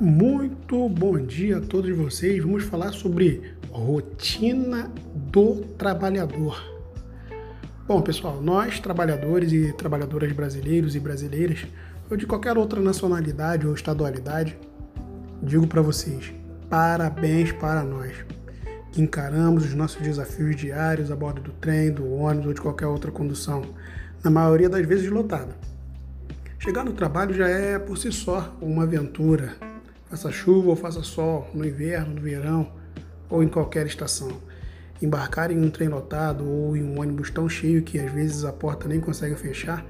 Muito 0.00 0.88
bom 0.88 1.18
dia 1.18 1.56
a 1.56 1.60
todos 1.60 1.90
vocês. 1.96 2.40
Vamos 2.40 2.62
falar 2.62 2.92
sobre 2.92 3.56
rotina 3.68 4.88
do 5.12 5.56
trabalhador. 5.76 6.62
Bom, 7.84 8.00
pessoal, 8.00 8.40
nós 8.40 8.78
trabalhadores 8.78 9.50
e 9.50 9.72
trabalhadoras 9.72 10.30
brasileiros 10.30 10.94
e 10.94 11.00
brasileiras, 11.00 11.66
ou 12.08 12.16
de 12.16 12.28
qualquer 12.28 12.56
outra 12.56 12.80
nacionalidade 12.80 13.66
ou 13.66 13.74
estadualidade, 13.74 14.56
digo 15.42 15.66
para 15.66 15.82
vocês: 15.82 16.32
parabéns 16.70 17.50
para 17.50 17.82
nós 17.82 18.12
que 18.92 19.02
encaramos 19.02 19.64
os 19.64 19.74
nossos 19.74 20.00
desafios 20.00 20.54
diários 20.54 21.10
a 21.10 21.16
bordo 21.16 21.40
do 21.40 21.50
trem, 21.54 21.90
do 21.90 22.08
ônibus 22.08 22.46
ou 22.46 22.54
de 22.54 22.60
qualquer 22.60 22.86
outra 22.86 23.10
condução, 23.10 23.62
na 24.22 24.30
maioria 24.30 24.68
das 24.68 24.86
vezes 24.86 25.10
lotada. 25.10 25.56
Chegar 26.56 26.84
no 26.84 26.92
trabalho 26.92 27.34
já 27.34 27.48
é 27.48 27.80
por 27.80 27.98
si 27.98 28.12
só 28.12 28.56
uma 28.60 28.84
aventura, 28.84 29.56
faça 30.08 30.30
chuva 30.32 30.70
ou 30.70 30.76
faça 30.76 31.02
sol, 31.02 31.46
no 31.52 31.66
inverno, 31.66 32.14
no 32.14 32.20
verão 32.20 32.72
ou 33.28 33.42
em 33.42 33.48
qualquer 33.48 33.86
estação. 33.86 34.30
Embarcar 35.00 35.50
em 35.50 35.58
um 35.58 35.70
trem 35.70 35.88
lotado 35.88 36.48
ou 36.48 36.76
em 36.76 36.82
um 36.82 37.00
ônibus 37.00 37.30
tão 37.30 37.48
cheio 37.48 37.82
que 37.82 37.98
às 37.98 38.10
vezes 38.12 38.44
a 38.44 38.52
porta 38.52 38.88
nem 38.88 39.00
consegue 39.00 39.36
fechar 39.36 39.84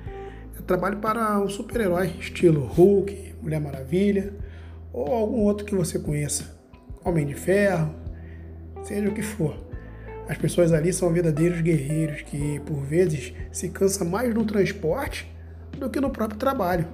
é 0.59 0.63
trabalho 0.63 0.99
para 0.99 1.41
um 1.41 1.49
super-herói, 1.49 2.09
estilo 2.21 2.67
Hulk, 2.67 3.37
Mulher 3.41 3.61
Maravilha 3.61 4.35
ou 4.93 5.11
algum 5.15 5.41
outro 5.43 5.65
que 5.65 5.75
você 5.75 5.99
conheça. 5.99 6.59
Homem 7.05 7.27
de 7.27 7.35
Ferro, 7.35 7.95
seja 8.83 9.09
o 9.09 9.15
que 9.15 9.23
for. 9.23 9.57
As 10.29 10.37
pessoas 10.37 10.73
ali 10.73 10.93
são 10.93 11.11
verdadeiros 11.11 11.63
guerreiros 11.63 12.21
que, 12.21 12.61
por 12.67 12.83
vezes, 12.83 13.33
se 13.51 13.71
cansam 13.71 14.07
mais 14.07 14.35
no 14.35 14.45
transporte 14.45 15.33
do 15.79 15.89
que 15.89 16.01
no 16.01 16.11
próprio 16.11 16.39
trabalho. 16.39 16.87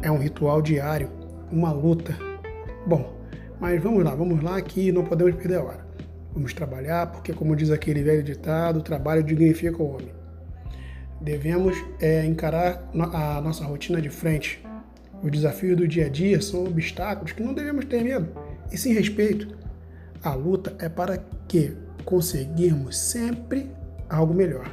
É 0.00 0.08
um 0.08 0.18
ritual 0.18 0.62
diário, 0.62 1.10
uma 1.50 1.72
luta 1.72 2.16
Bom, 2.86 3.18
mas 3.58 3.82
vamos 3.82 4.04
lá, 4.04 4.14
vamos 4.14 4.42
lá 4.42 4.60
que 4.60 4.92
não 4.92 5.04
podemos 5.04 5.34
perder 5.36 5.56
a 5.56 5.62
hora. 5.62 5.86
Vamos 6.34 6.52
trabalhar, 6.52 7.06
porque 7.12 7.32
como 7.32 7.56
diz 7.56 7.70
aquele 7.70 8.02
velho 8.02 8.22
ditado, 8.22 8.80
o 8.80 8.82
trabalho 8.82 9.22
dignifica 9.22 9.82
o 9.82 9.94
homem. 9.94 10.12
Devemos 11.20 11.74
é, 11.98 12.26
encarar 12.26 12.90
a 13.12 13.40
nossa 13.40 13.64
rotina 13.64 14.02
de 14.02 14.10
frente. 14.10 14.62
Os 15.22 15.30
desafios 15.30 15.78
do 15.78 15.88
dia 15.88 16.06
a 16.06 16.08
dia 16.10 16.42
são 16.42 16.64
obstáculos 16.64 17.32
que 17.32 17.42
não 17.42 17.54
devemos 17.54 17.86
ter 17.86 18.04
medo, 18.04 18.28
e 18.70 18.76
sim 18.76 18.92
respeito. 18.92 19.56
A 20.22 20.34
luta 20.34 20.76
é 20.78 20.88
para 20.88 21.16
que 21.48 21.74
conseguirmos 22.04 22.98
sempre 22.98 23.70
algo 24.10 24.34
melhor. 24.34 24.70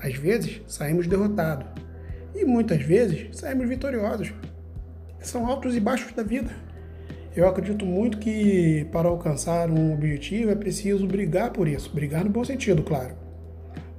Às 0.00 0.14
vezes 0.14 0.62
saímos 0.66 1.06
derrotados 1.06 1.66
e 2.34 2.44
muitas 2.46 2.80
vezes 2.82 3.36
saímos 3.36 3.68
vitoriosos. 3.68 4.32
São 5.20 5.46
altos 5.46 5.76
e 5.76 5.80
baixos 5.80 6.12
da 6.12 6.22
vida. 6.22 6.67
Eu 7.38 7.46
acredito 7.46 7.86
muito 7.86 8.18
que 8.18 8.84
para 8.90 9.08
alcançar 9.08 9.70
um 9.70 9.94
objetivo 9.94 10.50
é 10.50 10.56
preciso 10.56 11.06
brigar 11.06 11.52
por 11.52 11.68
isso, 11.68 11.88
brigar 11.94 12.24
no 12.24 12.30
bom 12.30 12.44
sentido, 12.44 12.82
claro. 12.82 13.14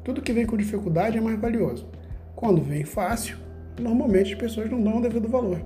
Tudo 0.03 0.21
que 0.21 0.33
vem 0.33 0.45
com 0.45 0.57
dificuldade 0.57 1.17
é 1.17 1.21
mais 1.21 1.39
valioso. 1.39 1.89
Quando 2.35 2.61
vem 2.61 2.83
fácil, 2.83 3.37
normalmente 3.79 4.33
as 4.33 4.37
pessoas 4.37 4.69
não 4.69 4.83
dão 4.83 4.97
o 4.97 5.01
devido 5.01 5.29
valor. 5.29 5.61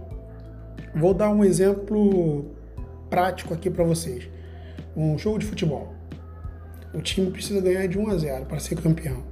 Vou 0.94 1.16
dar 1.16 1.32
um 1.32 1.44
exemplo 1.44 2.54
prático 3.10 3.56
aqui 3.56 3.72
para 3.72 3.84
vocês. 3.84 4.30
Um 4.96 5.18
jogo 5.18 5.40
de 5.40 5.48
futebol. 5.48 5.96
O 6.94 7.02
time 7.02 7.32
precisa 7.32 7.60
ganhar 7.60 7.88
de 7.88 7.98
1 7.98 8.08
a 8.08 8.18
0 8.20 8.46
para 8.46 8.60
ser 8.60 8.76
campeão. 8.76 9.24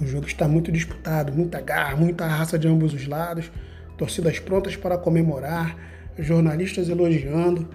O 0.00 0.06
jogo 0.06 0.26
está 0.26 0.48
muito 0.48 0.72
disputado, 0.72 1.34
muita 1.34 1.60
garra, 1.60 1.96
muita 1.96 2.26
raça 2.26 2.58
de 2.58 2.66
ambos 2.66 2.94
os 2.94 3.06
lados, 3.06 3.52
torcidas 3.98 4.38
prontas 4.38 4.74
para 4.74 4.96
comemorar, 4.96 5.76
jornalistas 6.18 6.88
elogiando, 6.88 7.68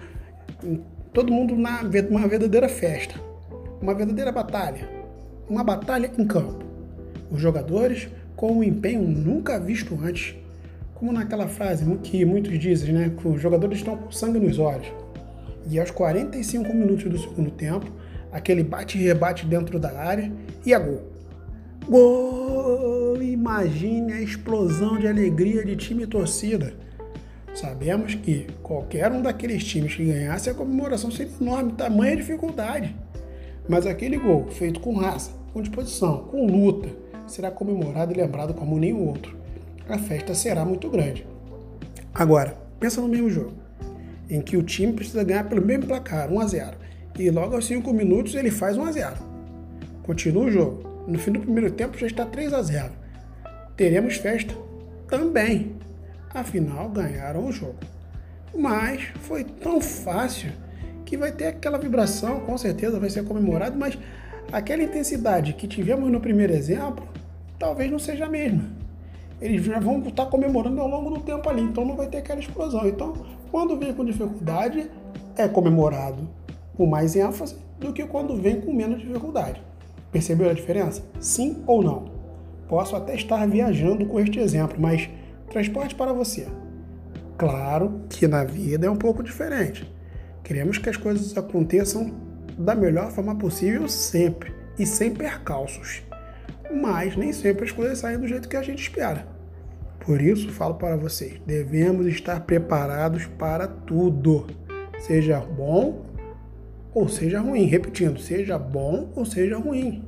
todo 1.12 1.32
mundo 1.32 1.56
na 1.56 1.82
uma 2.08 2.28
verdadeira 2.28 2.68
festa, 2.68 3.14
uma 3.80 3.94
verdadeira 3.94 4.32
batalha, 4.32 4.88
uma 5.48 5.64
batalha 5.64 6.10
em 6.16 6.26
campo. 6.26 6.64
Os 7.30 7.40
jogadores 7.40 8.08
com 8.36 8.52
um 8.52 8.64
empenho 8.64 9.02
nunca 9.02 9.58
visto 9.58 9.98
antes, 10.02 10.34
como 10.94 11.12
naquela 11.12 11.46
frase 11.46 11.84
que 12.02 12.24
muitos 12.24 12.58
dizem, 12.58 12.92
né, 12.92 13.12
que 13.16 13.26
os 13.26 13.40
jogadores 13.40 13.78
estão 13.78 13.96
com 13.96 14.10
sangue 14.10 14.38
nos 14.38 14.58
olhos. 14.58 14.86
E 15.68 15.78
aos 15.78 15.90
45 15.90 16.72
minutos 16.74 17.04
do 17.04 17.18
segundo 17.18 17.50
tempo, 17.50 17.86
aquele 18.32 18.62
bate 18.62 18.98
e 18.98 19.02
rebate 19.02 19.46
dentro 19.46 19.78
da 19.78 19.98
área 19.98 20.30
e 20.64 20.72
a 20.72 20.78
gol. 20.78 21.02
Gol! 21.88 23.20
Imagine 23.22 24.12
a 24.12 24.20
explosão 24.20 24.98
de 24.98 25.08
alegria 25.08 25.64
de 25.64 25.76
time 25.76 26.04
e 26.04 26.06
torcida. 26.06 26.74
Sabemos 27.54 28.14
que 28.14 28.46
qualquer 28.62 29.10
um 29.10 29.22
daqueles 29.22 29.64
times 29.64 29.94
que 29.94 30.04
ganhasse 30.04 30.48
a 30.48 30.54
comemoração 30.54 31.10
seria 31.10 31.32
enorme, 31.40 31.72
tamanha 31.72 32.16
dificuldade. 32.16 32.94
Mas 33.68 33.86
aquele 33.86 34.18
gol, 34.18 34.46
feito 34.50 34.80
com 34.80 34.94
raça, 34.94 35.32
com 35.52 35.60
disposição, 35.60 36.24
com 36.30 36.46
luta, 36.46 36.88
será 37.26 37.50
comemorado 37.50 38.12
e 38.12 38.16
lembrado 38.16 38.54
como 38.54 38.78
nenhum 38.78 39.08
outro. 39.08 39.36
A 39.88 39.98
festa 39.98 40.34
será 40.34 40.64
muito 40.64 40.88
grande. 40.88 41.26
Agora, 42.14 42.56
pensa 42.78 43.00
no 43.00 43.08
mesmo 43.08 43.28
jogo, 43.28 43.52
em 44.28 44.40
que 44.40 44.56
o 44.56 44.62
time 44.62 44.92
precisa 44.92 45.24
ganhar 45.24 45.48
pelo 45.48 45.64
mesmo 45.64 45.86
placar, 45.86 46.32
1 46.32 46.40
a 46.40 46.46
0, 46.46 46.76
e 47.18 47.30
logo 47.30 47.54
aos 47.54 47.66
5 47.66 47.92
minutos 47.92 48.34
ele 48.34 48.50
faz 48.50 48.76
1 48.76 48.84
a 48.84 48.92
0. 48.92 49.16
Continua 50.04 50.44
o 50.44 50.50
jogo. 50.50 50.90
No 51.06 51.18
fim 51.18 51.32
do 51.32 51.40
primeiro 51.40 51.70
tempo 51.70 51.98
já 51.98 52.06
está 52.06 52.24
3 52.24 52.52
a 52.52 52.62
0. 52.62 52.92
Teremos 53.76 54.16
festa 54.16 54.54
também. 55.08 55.76
Afinal, 56.32 56.88
ganharam 56.88 57.46
o 57.46 57.52
jogo. 57.52 57.78
Mas 58.56 59.02
foi 59.22 59.44
tão 59.44 59.80
fácil 59.80 60.52
que 61.04 61.16
vai 61.16 61.32
ter 61.32 61.46
aquela 61.46 61.78
vibração, 61.78 62.40
com 62.40 62.56
certeza 62.56 63.00
vai 63.00 63.10
ser 63.10 63.24
comemorado, 63.24 63.76
mas 63.76 63.98
aquela 64.52 64.82
intensidade 64.82 65.54
que 65.54 65.66
tivemos 65.66 66.10
no 66.10 66.20
primeiro 66.20 66.52
exemplo, 66.52 67.06
talvez 67.58 67.90
não 67.90 67.98
seja 67.98 68.26
a 68.26 68.28
mesma. 68.28 68.64
Eles 69.40 69.64
já 69.64 69.80
vão 69.80 70.00
estar 70.06 70.26
comemorando 70.26 70.80
ao 70.80 70.88
longo 70.88 71.10
do 71.10 71.20
tempo 71.20 71.48
ali, 71.48 71.62
então 71.62 71.84
não 71.84 71.96
vai 71.96 72.06
ter 72.06 72.18
aquela 72.18 72.38
explosão. 72.38 72.86
Então, 72.86 73.14
quando 73.50 73.76
vem 73.76 73.92
com 73.92 74.04
dificuldade, 74.04 74.90
é 75.36 75.48
comemorado 75.48 76.28
com 76.76 76.86
mais 76.86 77.16
ênfase 77.16 77.56
do 77.78 77.92
que 77.92 78.04
quando 78.04 78.36
vem 78.36 78.60
com 78.60 78.72
menos 78.72 79.00
dificuldade. 79.00 79.60
Percebeu 80.12 80.50
a 80.50 80.52
diferença? 80.52 81.02
Sim 81.18 81.62
ou 81.66 81.82
não? 81.82 82.10
Posso 82.68 82.94
até 82.94 83.14
estar 83.14 83.48
viajando 83.48 84.04
com 84.06 84.20
este 84.20 84.38
exemplo, 84.38 84.76
mas 84.78 85.08
Transporte 85.50 85.96
para 85.96 86.12
você. 86.12 86.46
Claro 87.36 88.02
que 88.08 88.28
na 88.28 88.44
vida 88.44 88.86
é 88.86 88.90
um 88.90 88.96
pouco 88.96 89.22
diferente. 89.22 89.92
Queremos 90.44 90.78
que 90.78 90.88
as 90.88 90.96
coisas 90.96 91.36
aconteçam 91.36 92.14
da 92.56 92.74
melhor 92.74 93.10
forma 93.10 93.34
possível 93.34 93.88
sempre 93.88 94.52
e 94.78 94.86
sem 94.86 95.12
percalços. 95.12 96.02
Mas 96.72 97.16
nem 97.16 97.32
sempre 97.32 97.64
as 97.64 97.72
coisas 97.72 97.98
saem 97.98 98.18
do 98.18 98.28
jeito 98.28 98.48
que 98.48 98.56
a 98.56 98.62
gente 98.62 98.80
espera. 98.80 99.26
Por 99.98 100.22
isso, 100.22 100.50
falo 100.50 100.74
para 100.74 100.96
vocês: 100.96 101.40
devemos 101.44 102.06
estar 102.06 102.40
preparados 102.40 103.26
para 103.26 103.66
tudo, 103.66 104.46
seja 105.00 105.40
bom 105.40 106.06
ou 106.94 107.08
seja 107.08 107.40
ruim. 107.40 107.64
Repetindo, 107.64 108.20
seja 108.20 108.56
bom 108.56 109.10
ou 109.16 109.24
seja 109.24 109.58
ruim. 109.58 110.04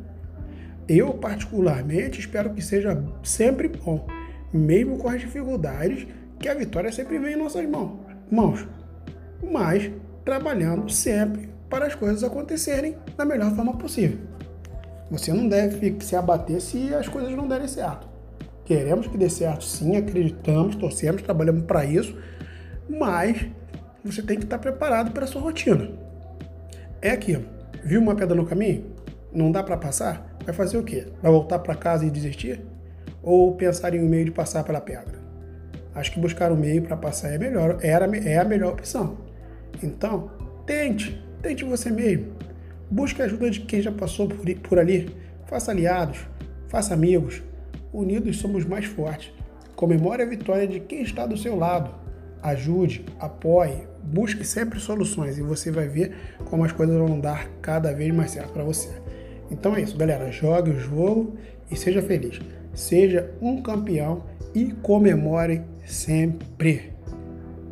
Eu, 0.88 1.14
particularmente, 1.14 2.20
espero 2.20 2.50
que 2.54 2.62
seja 2.62 3.02
sempre 3.22 3.66
bom 3.68 4.06
mesmo 4.52 4.98
com 4.98 5.08
as 5.08 5.20
dificuldades, 5.20 6.06
que 6.38 6.48
a 6.48 6.54
vitória 6.54 6.92
sempre 6.92 7.18
vem 7.18 7.34
em 7.34 7.36
nossas 7.36 7.68
mãos, 7.68 7.98
mãos. 8.30 8.66
Mas 9.42 9.90
trabalhando 10.24 10.90
sempre 10.90 11.48
para 11.68 11.86
as 11.86 11.94
coisas 11.94 12.22
acontecerem 12.22 12.96
da 13.16 13.24
melhor 13.24 13.54
forma 13.54 13.76
possível. 13.76 14.18
Você 15.10 15.32
não 15.32 15.48
deve 15.48 15.96
se 16.00 16.16
abater 16.16 16.60
se 16.60 16.94
as 16.94 17.08
coisas 17.08 17.32
não 17.32 17.48
derem 17.48 17.68
certo. 17.68 18.08
Queremos 18.64 19.06
que 19.06 19.18
dê 19.18 19.28
certo, 19.28 19.64
sim, 19.64 19.96
acreditamos, 19.96 20.76
torcemos, 20.76 21.22
trabalhamos 21.22 21.64
para 21.64 21.84
isso, 21.84 22.16
mas 22.88 23.46
você 24.04 24.22
tem 24.22 24.38
que 24.38 24.44
estar 24.44 24.58
preparado 24.58 25.12
para 25.12 25.24
a 25.24 25.26
sua 25.26 25.42
rotina. 25.42 25.90
É 27.00 27.10
aquilo. 27.10 27.44
Viu 27.84 28.00
uma 28.00 28.14
pedra 28.14 28.36
no 28.36 28.46
caminho? 28.46 28.86
Não 29.32 29.50
dá 29.50 29.62
para 29.62 29.76
passar? 29.76 30.36
Vai 30.44 30.54
fazer 30.54 30.78
o 30.78 30.84
quê? 30.84 31.08
Vai 31.20 31.32
voltar 31.32 31.58
para 31.58 31.74
casa 31.74 32.06
e 32.06 32.10
desistir? 32.10 32.64
Ou 33.22 33.54
pensar 33.54 33.94
em 33.94 34.00
um 34.00 34.08
meio 34.08 34.24
de 34.24 34.30
passar 34.30 34.64
pela 34.64 34.80
pedra? 34.80 35.22
Acho 35.94 36.12
que 36.12 36.20
buscar 36.20 36.50
um 36.50 36.56
meio 36.56 36.82
para 36.82 36.96
passar 36.96 37.30
é 37.30 37.38
melhor, 37.38 37.78
era, 37.82 38.04
é 38.16 38.38
a 38.38 38.44
melhor 38.44 38.72
opção. 38.72 39.18
Então, 39.82 40.30
tente, 40.66 41.22
tente 41.42 41.64
você 41.64 41.90
mesmo. 41.90 42.32
Busque 42.90 43.20
a 43.22 43.26
ajuda 43.26 43.50
de 43.50 43.60
quem 43.60 43.82
já 43.82 43.92
passou 43.92 44.28
por, 44.28 44.38
por 44.60 44.78
ali. 44.78 45.14
Faça 45.46 45.70
aliados, 45.70 46.26
faça 46.68 46.94
amigos. 46.94 47.42
Unidos 47.92 48.38
somos 48.38 48.64
mais 48.64 48.86
fortes. 48.86 49.32
Comemore 49.76 50.22
a 50.22 50.26
vitória 50.26 50.66
de 50.66 50.80
quem 50.80 51.02
está 51.02 51.26
do 51.26 51.36
seu 51.36 51.56
lado. 51.56 51.94
Ajude, 52.42 53.04
apoie, 53.20 53.86
busque 54.02 54.44
sempre 54.44 54.80
soluções 54.80 55.38
e 55.38 55.42
você 55.42 55.70
vai 55.70 55.88
ver 55.88 56.14
como 56.44 56.64
as 56.64 56.72
coisas 56.72 56.96
vão 56.96 57.20
dar 57.20 57.48
cada 57.60 57.92
vez 57.92 58.12
mais 58.14 58.30
certo 58.30 58.52
para 58.52 58.64
você. 58.64 58.88
Então 59.50 59.76
é 59.76 59.82
isso, 59.82 59.96
galera. 59.96 60.30
Jogue 60.32 60.70
o 60.70 60.78
jogo 60.78 61.36
e 61.70 61.76
seja 61.76 62.02
feliz. 62.02 62.40
Seja 62.74 63.30
um 63.40 63.60
campeão 63.62 64.24
e 64.54 64.72
comemore 64.82 65.62
sempre. 65.86 66.92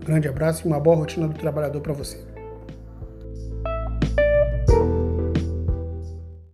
Grande 0.05 0.29
abraço 0.29 0.67
e 0.67 0.67
uma 0.67 0.81
boa 0.81 0.97
rotina 0.97 1.29
do 1.29 1.39
trabalhador 1.39 1.81
para 1.81 1.93
você. 1.93 2.30